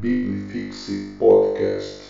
[0.00, 2.04] Biblifixe Podcast.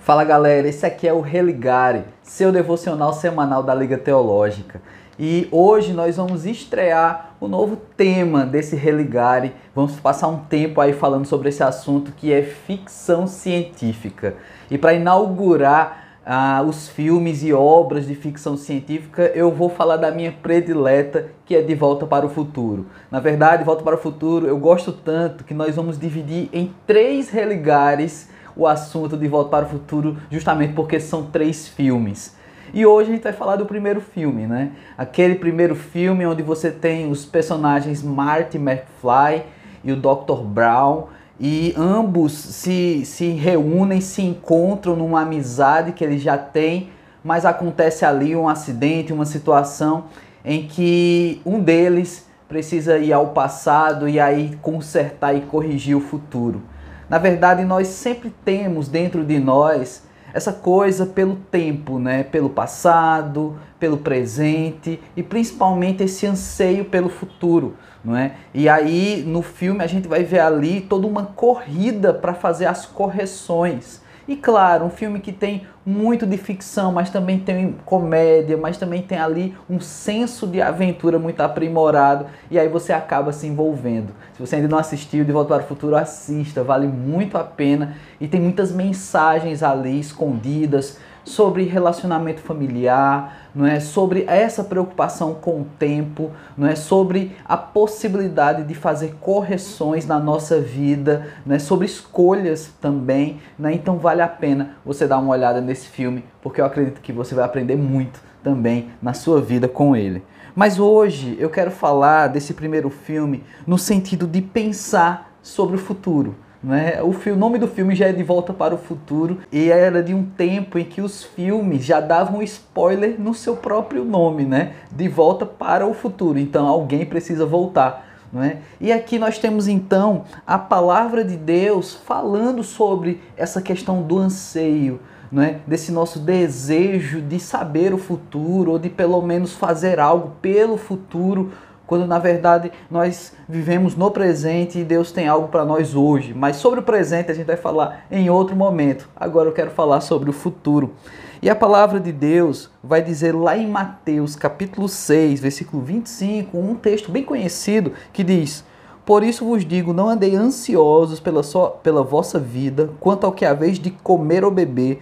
[0.00, 4.80] Fala galera, esse aqui é o Religare, seu devocional semanal da Liga Teológica.
[5.18, 9.52] E hoje nós vamos estrear o novo tema desse Religare.
[9.74, 14.34] Vamos passar um tempo aí falando sobre esse assunto que é ficção científica.
[14.70, 20.10] E para inaugurar ah, os filmes e obras de ficção científica, eu vou falar da
[20.10, 22.84] minha predileta, que é De Volta para o Futuro.
[23.10, 27.30] Na verdade, Volta para o Futuro eu gosto tanto que nós vamos dividir em três
[27.30, 32.36] religares o assunto de Volta para o Futuro, justamente porque são três filmes.
[32.74, 34.72] E hoje a gente vai falar do primeiro filme, né?
[34.98, 39.44] Aquele primeiro filme onde você tem os personagens Marty McFly
[39.82, 40.42] e o Dr.
[40.44, 41.04] Brown
[41.40, 46.90] e ambos se, se reúnem, se encontram numa amizade que eles já têm,
[47.22, 50.04] mas acontece ali um acidente, uma situação
[50.44, 56.62] em que um deles precisa ir ao passado e aí consertar e corrigir o futuro.
[57.08, 62.22] Na verdade, nós sempre temos dentro de nós essa coisa pelo tempo, né?
[62.22, 67.76] pelo passado, pelo presente e principalmente esse anseio pelo futuro.
[68.04, 68.32] Não é?
[68.54, 72.86] E aí no filme a gente vai ver ali toda uma corrida para fazer as
[72.86, 74.00] correções.
[74.28, 79.00] E claro, um filme que tem muito de ficção, mas também tem comédia, mas também
[79.00, 84.12] tem ali um senso de aventura muito aprimorado e aí você acaba se envolvendo.
[84.34, 87.96] Se você ainda não assistiu De Volta para o Futuro, assista, vale muito a pena
[88.20, 95.60] e tem muitas mensagens ali escondidas sobre relacionamento familiar, não é sobre essa preocupação com
[95.60, 101.58] o tempo, não é sobre a possibilidade de fazer correções na nossa vida, não é
[101.58, 103.72] sobre escolhas também, né?
[103.72, 107.34] Então vale a pena você dar uma olhada nesse filme, porque eu acredito que você
[107.34, 110.22] vai aprender muito também na sua vida com ele.
[110.54, 116.34] Mas hoje eu quero falar desse primeiro filme no sentido de pensar sobre o futuro
[116.62, 117.00] né?
[117.02, 120.02] O, filme, o nome do filme já é De Volta para o Futuro e era
[120.02, 124.72] de um tempo em que os filmes já davam spoiler no seu próprio nome, né?
[124.90, 126.38] De Volta para o Futuro.
[126.38, 128.06] Então alguém precisa voltar.
[128.30, 128.58] Não é?
[128.78, 135.00] E aqui nós temos então a palavra de Deus falando sobre essa questão do anseio,
[135.32, 135.60] não é?
[135.66, 141.52] desse nosso desejo de saber o futuro, ou de pelo menos fazer algo pelo futuro
[141.88, 146.34] quando na verdade nós vivemos no presente e Deus tem algo para nós hoje.
[146.34, 149.08] Mas sobre o presente a gente vai falar em outro momento.
[149.16, 150.92] Agora eu quero falar sobre o futuro.
[151.40, 156.74] E a palavra de Deus vai dizer lá em Mateus capítulo 6, versículo 25, um
[156.74, 158.62] texto bem conhecido que diz:
[159.06, 163.46] Por isso vos digo, não andei ansiosos pela, só, pela vossa vida, quanto ao que
[163.46, 165.00] a vez de comer ou beber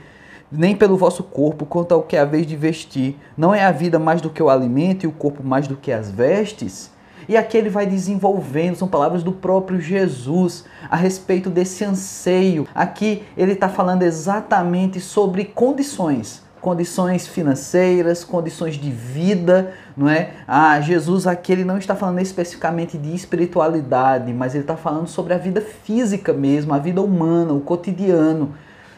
[0.50, 3.16] nem pelo vosso corpo, quanto ao que é a vez de vestir.
[3.36, 5.92] Não é a vida mais do que o alimento e o corpo mais do que
[5.92, 6.90] as vestes?
[7.28, 12.68] E aqui ele vai desenvolvendo, são palavras do próprio Jesus a respeito desse anseio.
[12.72, 20.34] Aqui ele está falando exatamente sobre condições, condições financeiras, condições de vida, não é?
[20.46, 25.34] Ah, Jesus aqui ele não está falando especificamente de espiritualidade, mas ele está falando sobre
[25.34, 28.54] a vida física mesmo, a vida humana, o cotidiano.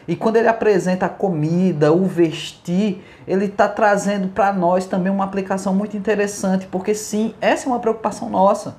[0.09, 5.23] E quando ele apresenta a comida, o vestir, ele está trazendo para nós também uma
[5.23, 8.77] aplicação muito interessante, porque sim, essa é uma preocupação nossa.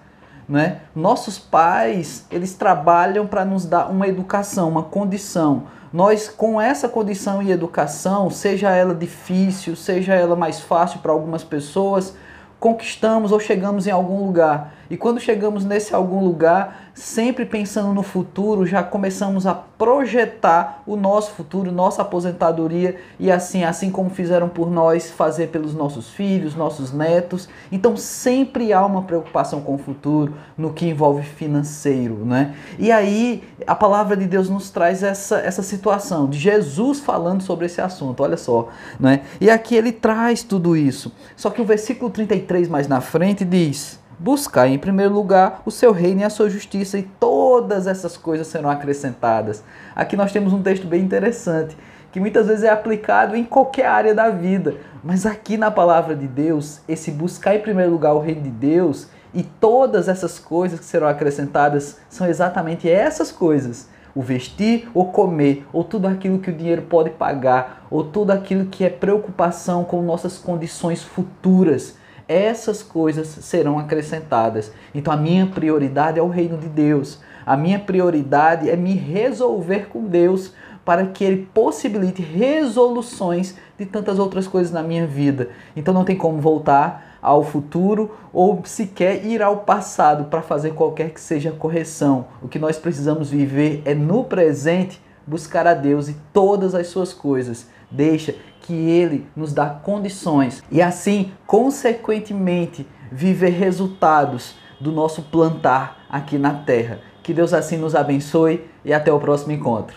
[0.48, 0.80] Né?
[0.92, 5.68] Nossos pais, eles trabalham para nos dar uma educação, uma condição.
[5.92, 11.44] Nós, com essa condição e educação, seja ela difícil, seja ela mais fácil para algumas
[11.44, 12.12] pessoas,
[12.60, 14.75] conquistamos ou chegamos em algum lugar.
[14.91, 20.97] E quando chegamos nesse algum lugar, sempre pensando no futuro, já começamos a projetar o
[20.97, 26.56] nosso futuro, nossa aposentadoria e assim, assim como fizeram por nós, fazer pelos nossos filhos,
[26.56, 27.48] nossos netos.
[27.71, 32.54] Então sempre há uma preocupação com o futuro no que envolve financeiro, né?
[32.77, 37.66] E aí a palavra de Deus nos traz essa, essa situação de Jesus falando sobre
[37.66, 39.22] esse assunto, olha só, né?
[39.41, 41.12] E aqui ele traz tudo isso.
[41.37, 45.93] Só que o versículo 33 mais na frente diz: Buscar em primeiro lugar o seu
[45.93, 49.62] reino e a sua justiça, e todas essas coisas serão acrescentadas.
[49.94, 51.77] Aqui nós temos um texto bem interessante,
[52.10, 56.27] que muitas vezes é aplicado em qualquer área da vida, mas aqui na palavra de
[56.27, 60.84] Deus, esse buscar em primeiro lugar o reino de Deus e todas essas coisas que
[60.84, 63.89] serão acrescentadas são exatamente essas coisas.
[64.13, 68.66] O vestir ou comer, ou tudo aquilo que o dinheiro pode pagar, ou tudo aquilo
[68.66, 71.99] que é preocupação com nossas condições futuras
[72.30, 74.71] essas coisas serão acrescentadas.
[74.94, 77.18] Então a minha prioridade é o reino de Deus.
[77.44, 80.53] A minha prioridade é me resolver com Deus
[80.84, 85.48] para que ele possibilite resoluções de tantas outras coisas na minha vida.
[85.74, 91.10] Então não tem como voltar ao futuro ou sequer ir ao passado para fazer qualquer
[91.10, 92.26] que seja correção.
[92.41, 97.12] O que nós precisamos viver é no presente buscar a Deus e todas as suas
[97.12, 97.66] coisas.
[97.91, 106.39] Deixa que Ele nos dá condições e assim, consequentemente, viver resultados do nosso plantar aqui
[106.39, 107.01] na terra.
[107.22, 109.97] Que Deus assim nos abençoe e até o próximo encontro.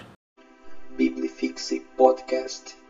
[0.97, 2.82] Biblifixe Podcast.